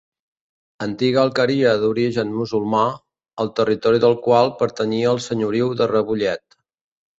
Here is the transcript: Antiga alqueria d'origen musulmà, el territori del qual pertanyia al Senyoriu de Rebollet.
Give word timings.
Antiga 0.85 1.19
alqueria 1.23 1.73
d'origen 1.83 2.31
musulmà, 2.39 2.87
el 3.45 3.53
territori 3.61 4.01
del 4.07 4.19
qual 4.31 4.51
pertanyia 4.65 5.15
al 5.15 5.23
Senyoriu 5.29 5.73
de 5.83 5.93
Rebollet. 5.95 6.61